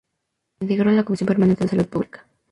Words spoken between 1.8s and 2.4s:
Pública.